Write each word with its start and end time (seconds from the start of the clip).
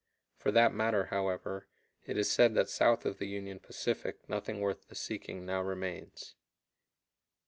For 0.35 0.49
that 0.53 0.73
matter, 0.73 1.05
however, 1.11 1.67
it 2.07 2.17
is 2.17 2.27
said 2.31 2.55
that 2.55 2.69
south 2.71 3.05
of 3.05 3.19
the 3.19 3.27
Union 3.27 3.59
Pacific 3.59 4.27
nothing 4.27 4.59
worth 4.59 4.87
the 4.87 4.95
seeking 4.95 5.45
now 5.45 5.61
remains. 5.61 6.33